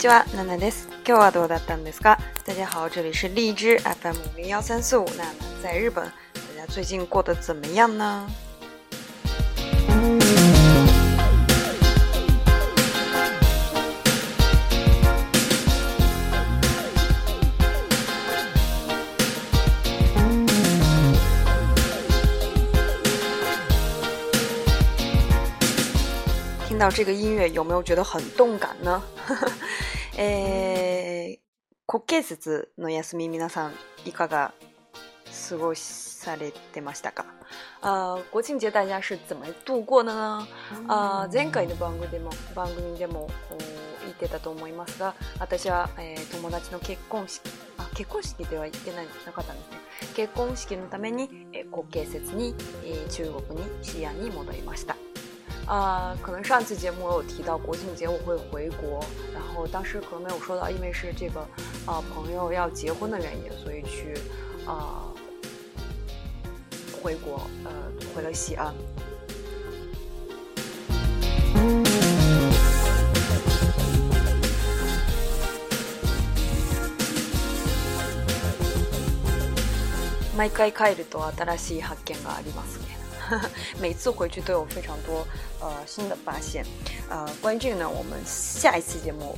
[0.00, 0.86] 今晚奈奈です。
[1.04, 2.18] 今日はどうだったんですか？
[2.46, 6.04] 大家好，这里是荔枝 FM 零幺三四五奈奈，在日本，
[6.34, 8.28] 大家最近过得怎么样呢？
[26.78, 29.02] 听到这个音乐有没有觉得很动感呢？
[30.16, 31.38] え ー、
[31.84, 33.72] 国慶節の休み皆さん
[34.06, 34.54] いかが
[35.50, 37.26] 過ごされてましたか？
[37.82, 40.46] あ、国慶節大家是怎么度过的呢？
[40.86, 43.28] あ、前回の番組でも番組でも
[44.04, 47.42] 言ってたと思いますが、私は、えー、友達の結婚式
[47.78, 49.76] あ結婚式では行ってないなかったんですね。
[50.14, 52.54] 結婚式のために、えー、国慶節に、
[52.84, 54.94] えー、中国に西安に戻りました。
[55.68, 61.40] 啊，可能上期节目我有提到国庆节我会回国，然后当时可能没有说到，因为是这个
[61.84, 64.14] 啊朋友要结婚的原因，所以去
[64.66, 65.04] 啊
[67.02, 67.70] 回国，呃
[68.16, 68.74] 回了西安。
[80.34, 82.97] 毎回帰ると新しい発見がありますね。
[83.80, 85.26] 每次回去都有非常多
[85.60, 86.64] 呃新的发现，
[87.08, 89.34] 呃，关于这个呢，我们下一期节目，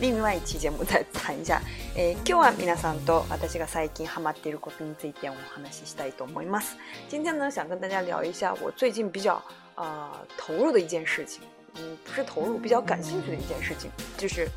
[0.00, 1.60] 另外一期节目再谈一下。
[1.96, 6.76] 诶， 今日は皆さんと私が最近ハマっていることについてお話ししたいと思います。
[7.10, 9.42] 今天呢，想跟大家聊一下我最近比较
[9.76, 11.42] 呃投入的一件事情，
[11.78, 14.48] 嗯，不是投入，比较感兴趣的一件事情，就是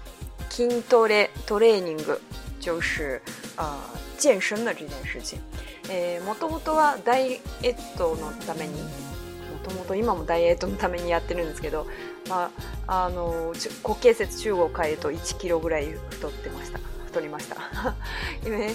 [0.50, 2.20] キントレトレニング，
[2.60, 3.22] 就是
[3.58, 3.80] 呃。
[4.18, 5.38] 健身的这件事情。
[5.90, 8.90] えー、もともとはダイエットのために、も
[9.64, 11.86] ともと今もダイエットのためにやってるんですけど、
[12.30, 12.52] ま
[12.88, 13.54] あ、あの、
[13.84, 16.80] 固形節中国変えると1キロぐらい太ってました。
[17.06, 17.58] 太りました。
[18.46, 18.72] 因为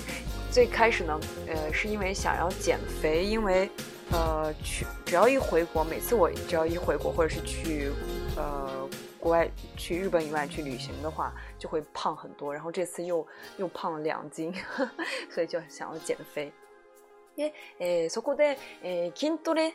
[0.50, 3.68] 最开始呢，呃，是因为想要减肥，因为
[4.10, 7.90] 呃，去只要一回国，每次我只要一回国或者是去
[8.36, 8.88] 呃
[9.20, 13.26] 国外去日本以外去旅行的话，就会胖很多，然后这次又
[13.58, 14.54] 又胖了两斤，
[15.30, 16.52] 所以就想要减肥。
[17.36, 19.74] え、え、そこで、え、筋トレ、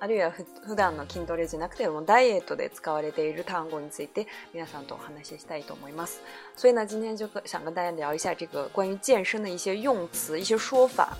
[0.00, 6.22] あるいは普、段の筋トレじゃなくて、もダイエットで使われている単語について皆さんとお話ししたいと思います。
[6.56, 11.10] 所以呢，今天就想跟大家聊一下这个关于健身的一些用词、一些说法。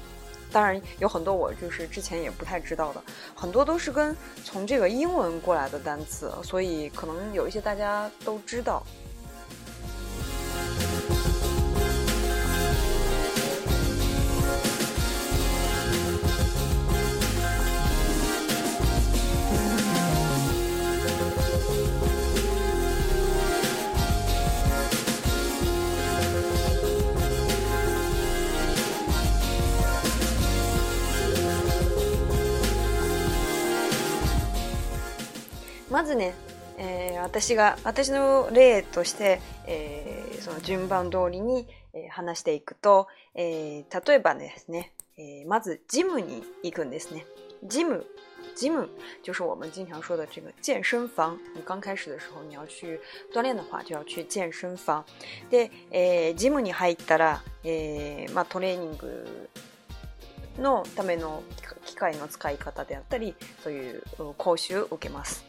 [0.50, 3.02] 当然，有很多我就是之前也不太知道的，
[3.34, 8.82] 很多都是跟从这个英文过来的单词，所以可能有一些大家都知道。
[35.94, 36.34] まずね、
[36.76, 43.06] えー、私が、私の例として、えー、その順番通りに、え話していくと、
[43.36, 47.24] えー、例えばですね、えー、まずジムに行くんですね。
[47.62, 48.04] ジム。
[48.56, 48.90] ジム
[49.24, 51.38] 就是我们经常说的这个健身房。
[51.54, 53.00] 你刚开始的时候，你要去
[53.32, 55.04] 锻炼的话，就要去健身房。
[55.48, 59.48] で、えー、ジムに入ったら、えー、まあトレーニング
[60.58, 61.44] のための
[61.86, 64.02] 機械の使い方であったり、そういう
[64.36, 65.44] 講習を受けます。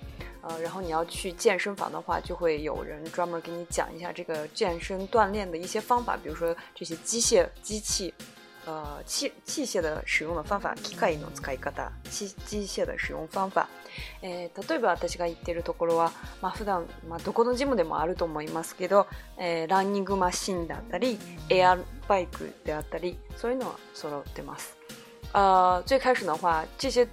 [0.46, 8.14] 呃，然后你要去健身房的话，就会有人专门给你讲一下这个健身锻炼的一些方法，比如说这些机械机器，
[8.66, 13.68] 呃，器器械的使用的方法，機械の使い方，器器械的使用方法。
[14.22, 16.12] え、例えば私が言ってるところは、
[16.42, 19.08] まあ普段まあどこのジムでもあると思いますけど、
[19.40, 21.18] え、ランニングマシンであったり、
[21.50, 21.76] エア
[22.08, 24.76] バイクであったり、そういうのは揃ってます。
[25.34, 27.08] 呃，最开始的话，这些。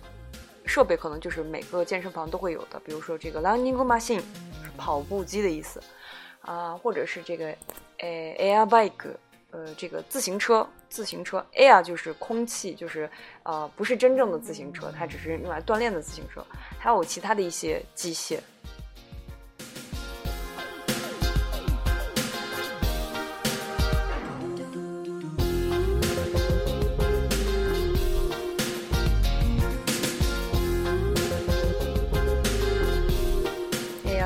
[0.64, 4.22] 设备可能就是每个健身房都会有的，比如说这个 running machine，
[4.76, 5.80] 跑步机的意思，
[6.40, 7.46] 啊，或者是这个
[7.98, 9.10] 呃 air bike，
[9.50, 13.08] 呃，这个自行车，自行车 air 就是空气，就是
[13.42, 16.44] 呃不是真正的自行车，它只是用来锻炼的自行车，
[16.78, 18.38] 还有其他的一些机械。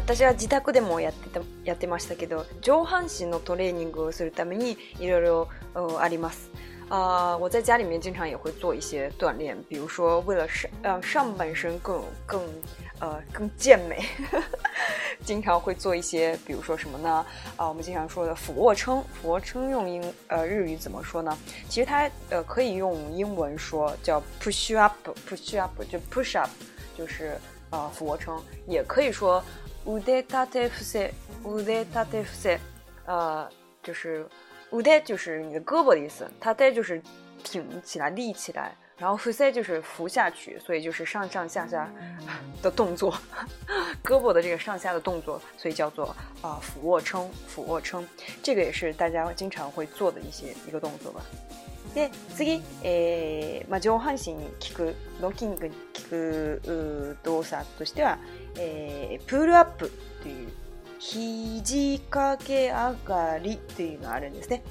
[0.08, 5.48] 私は自宅でもやってた、やってましたけど、上半身のトレーニングをするためにいろいろ
[5.98, 6.48] あります。
[6.88, 12.40] 我在家里经常也会做一些锻炼，比如说为了上，呃，上半身更更，
[13.00, 13.98] 呃，更健美，
[15.26, 17.26] 经常会做一些，比如说什么呢？
[17.56, 21.36] 啊，我们经常说的俯卧撑，俯卧撑用英，呃，日语怎么说呢？
[21.68, 26.48] 其实它，呃，可以用英文说叫 push up，push up，就 push up，
[26.96, 27.32] 就是，
[27.70, 29.42] 呃，俯卧撑，也可以说。
[29.86, 30.82] 腕 de ta 腕 e fu
[32.34, 32.60] s
[33.06, 33.48] 呃，
[33.84, 34.26] 就是
[34.70, 37.00] 腕 d 就是你的胳膊的意思，ta 就是
[37.44, 41.88] 挺起来、立起来，然后 fu 就是扶下去，所以就是上上下下
[42.60, 43.12] 的动作，
[44.02, 46.08] 胳膊的这个上下的动作，所以叫做
[46.42, 47.30] 啊俯卧撑。
[47.46, 48.06] 俯卧撑，
[48.42, 51.20] 这个也是大家经常会做的一些一个动作吧。
[51.94, 58.18] え次にえ、上半身に効くの筋肉に効く動作としては
[58.56, 59.90] p プールアップ
[60.22, 60.50] という
[60.98, 64.62] 肘掛け上がりというのあるんですね。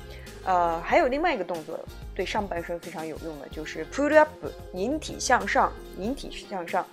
[0.84, 1.80] 还有另外一个动作，
[2.16, 4.30] 对上半身非常有用的就是 Pull up，
[4.74, 6.84] 引体向上，引体向上，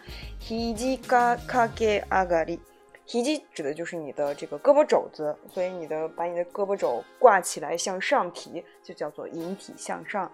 [0.40, 1.38] 肘掛
[1.74, 2.60] け上がり。
[3.06, 10.30] 肘指的就是你的这个胳膊肘子，所以你的把你的胳膊肘挂起来向上提，就叫做引体向上。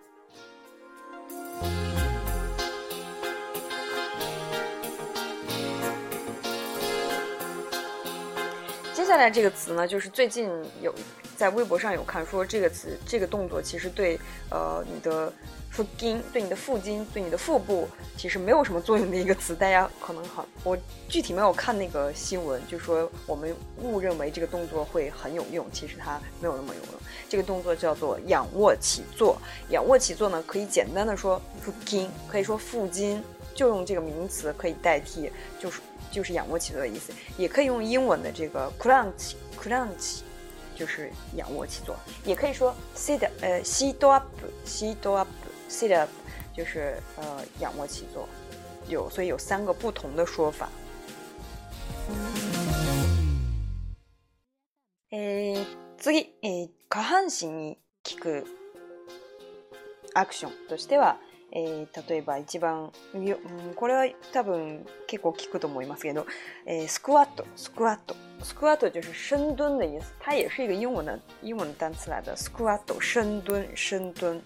[9.09, 10.51] 接下来这个词呢，就是最近
[10.83, 10.95] 有
[11.35, 14.21] 在微博上有看说这个词这个动作其实对
[14.51, 15.33] 呃你的
[15.71, 17.89] 腹筋、对你的腹筋、对你的腹部
[18.19, 20.77] 其实没有什么作用的一个词，大家可能很我
[21.09, 27.01] 具体没有看那个新闻，就说我们误认为这个动作会很有用，其实它没有那么有用。
[27.31, 29.41] 这个动作叫做仰卧起坐，
[29.71, 33.25] 仰卧起坐呢可以简单的说腹筋，可以说腹筋。
[33.59, 35.29] 就用这个名词可以代替，
[35.59, 35.81] 就是
[36.13, 40.21] 就是仰卧起坐的意思，也可以用英文的这个 crunch crunch，
[40.77, 44.25] 就是仰卧起坐，也可以说 sit 呃 sit up
[44.65, 45.27] sit up
[45.69, 46.09] sit up，
[46.57, 48.29] 就是呃仰卧起坐，
[48.87, 50.69] 有所以有三个不同的说法。
[55.11, 55.67] 诶，
[55.99, 56.23] 次下
[56.91, 58.45] 半身に聞く
[60.15, 61.17] アクションとしては。
[61.53, 63.19] えー、例えば一番、う
[63.71, 66.27] ん、これは多分結構聞くと思いますけど、
[66.67, 68.17] えー、スクワット、スクワット。
[68.43, 72.37] スクワット就是深蹲的意思，它也是一个英文的英文单词来的。
[72.37, 74.41] スクワット、深蹲、深蹲。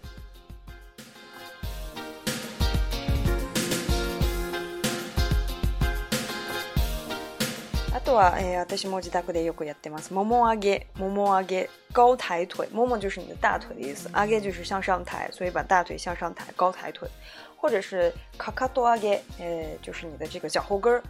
[8.19, 10.13] 哎呀，但是忘记打鼓的有苦也得吃。
[10.13, 12.69] 摸摸阿盖，摸摸阿げ、高抬腿。
[12.73, 17.09] 摸摸就是你的大腿的意思，阿盖就是向上抬，所以把大腿向上抬，高抬腿，
[17.57, 21.03] 或者是卡卡多阿盖，哎，就是你的这个脚后跟儿，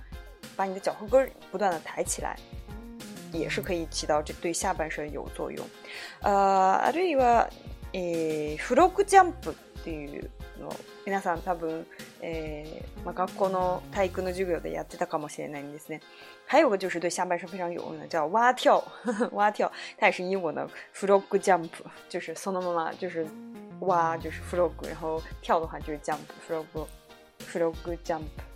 [0.57, 2.37] 把你的脚后跟儿不断的抬起来，
[3.33, 5.67] 也是可以起到这对下半身有作用。
[6.21, 7.49] 呃，阿瑞瓦，
[7.93, 10.31] 诶，フロッグジャンプっていう、
[11.05, 11.85] 皆さん多分。
[12.25, 16.01] えー、まあ、学校の体育の授業でやってたかもしれないんですね。
[16.47, 21.69] 还有个就是对下半身非常有用的，叫蛙跳，呵 呵蛙跳，它也是英文的 frog jump，
[22.09, 23.27] 就是そのまま就是
[23.81, 28.52] 蛙就是 frog，然后跳的话就是 jump，frog，frog jump。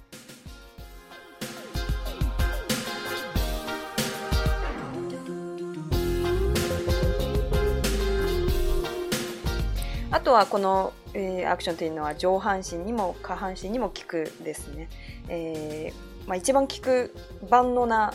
[10.27, 14.89] とはこの、えー、アクションというのは上半身にも下半身にも効くですね、
[15.29, 17.15] えーまあ、一番効く
[17.49, 18.13] 万能な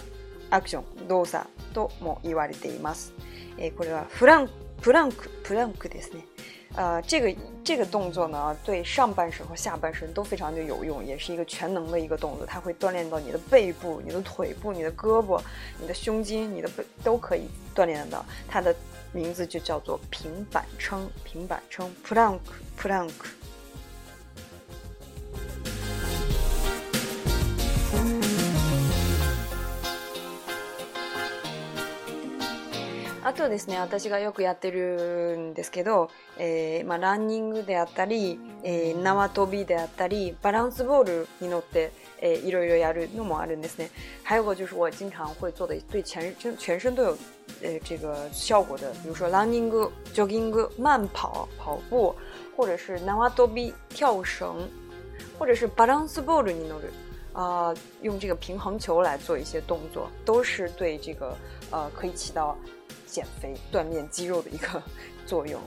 [0.49, 3.13] アクション動作とも言われています、
[3.57, 4.49] えー、これはフラン
[4.81, 6.25] プランクプランクですね
[6.73, 7.33] 呃，这个
[7.65, 12.45] 这个动作呢，对上半身和下半身都非常的有用，也是一个全能的一个动作。
[12.45, 15.37] 它会锻炼到你的背部、你的腿部、你的胳膊、
[15.81, 17.41] 你的胸肌、你的背都可以
[17.75, 18.25] 锻炼得到。
[18.47, 18.73] 它的
[19.13, 22.39] 名字就叫做平板撑，平板撑 （plank
[22.79, 23.11] plank）。
[33.23, 41.91] あとですね、私がよくやってるんですけど、えー、まあ、ランニングであったり、えー、縄跳びであったり、バランスボールに乗って、
[42.21, 43.91] えー、いろいろやるのもあるんですね。
[44.23, 47.15] 还有个就是我经常会做的，对全身全身都有
[47.63, 49.69] 呃，这个效果的，比如说 running、
[50.13, 52.15] jogging、慢跑、跑步，
[52.57, 54.67] 或者是 na wadobi 跳绳，
[55.37, 56.87] 或者是 balance ball，你懂的，
[57.39, 61.35] 啊，用这个平衡球来做一些动作，都是对这个
[61.71, 62.57] 呃，可以起到
[63.05, 64.81] 减肥、锻炼肌肉的一个
[65.27, 65.61] 作用。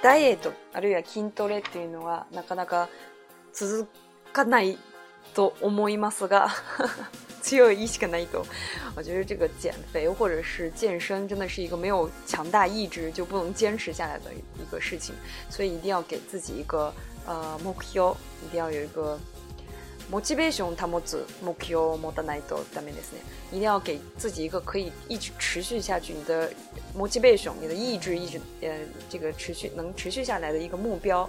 [0.00, 2.88] ダイエット、あるいは筋トレっていうのは、なかなか
[3.52, 3.88] 続
[4.32, 4.78] かない
[5.34, 6.48] と思いますが、
[7.42, 8.46] 強い意識がないと。
[8.94, 15.14] 我觉得这个减肥或者是健身，真的是一个没有强大意志就不能坚持下来的一个事情，
[15.50, 16.92] 所以一定要给自己一个
[17.26, 19.18] 呃目标，一定要有一个
[20.10, 26.50] motivation，mot 目标 mot 奈多 d a m n ですね，一定要给自己一个可以一直持续下去你的
[26.96, 28.68] motivation，你的意志一直呃
[29.10, 31.28] 这个持续能持续下来的一个目标，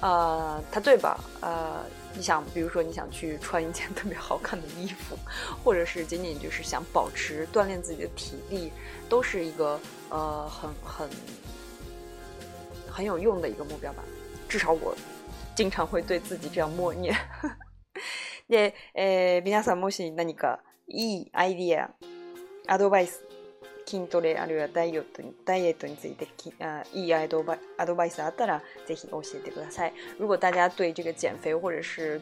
[0.00, 1.22] 呃，它对吧？
[1.42, 1.84] 呃，
[2.14, 5.14] 你想，比如说你想去穿一件特别好看的衣服，
[5.62, 8.72] 或者是仅仅就是想保持锻炼自己的体力，
[9.08, 11.08] 都是一个呃很很
[12.90, 14.02] 很有用的一个目标吧。
[14.48, 14.96] 至少我
[15.54, 17.14] 经常会对自己这样默念。
[18.48, 21.90] で、えー、皆さんもし何かいいアイディア、
[22.72, 23.24] アドバイス、
[23.86, 26.26] 筋トレあるいはダイエットにダイエットについて
[26.62, 29.92] 啊、い意、アドバアドバイスあったらぜひ教えてください。
[30.18, 32.20] 如果大家对这个减肥或者是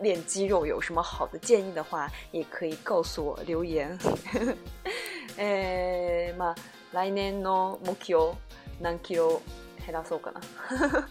[0.00, 3.96] 练肌肉有什么好的建议的话，也可以告诉我留言。
[5.36, 6.56] え ー、まあ
[6.92, 8.32] 来年の目標
[8.80, 9.40] 何キロ
[9.84, 10.40] 減らそうかな。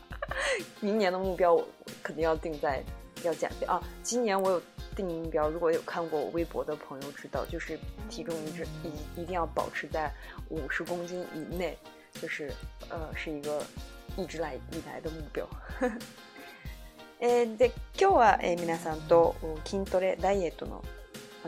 [0.82, 1.66] 明年の目標、我
[2.04, 2.84] 肯定要定在
[3.28, 3.82] 要减肥啊！
[4.04, 4.62] 今年我有
[4.96, 7.78] 定目标，如果有看过我微博的朋友知道，就是
[8.10, 10.12] 体重一直一一定要保持在
[10.50, 11.78] 五十公斤以内，
[12.22, 12.52] 就是
[12.90, 13.64] 呃是一个
[14.18, 15.48] 一直来以来的目标。
[17.22, 19.36] え、で今日はえ皆さんと
[19.66, 20.82] 筋トレダイエットの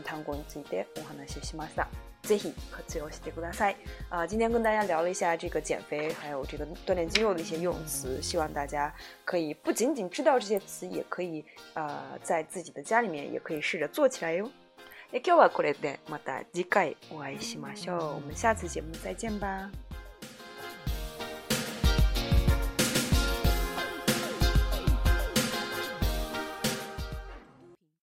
[0.04, 1.88] 単語についてお話ししました。
[2.24, 2.52] Zhi he
[2.86, 3.74] zui you shi de gu da s
[4.08, 8.92] 啊，今天跟大家聊了一下这个减肥，还有这个锻炼肌肉的一些用词，希望大家
[9.24, 14.48] 可以不仅仅知道这些词，也可以呃，在自己的家里面也可以试着做起来哟。
[15.12, 19.70] Ne kou wa kore de mata jikai oai s h 我们下次节目再见吧。